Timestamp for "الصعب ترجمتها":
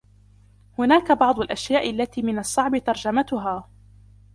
2.39-3.67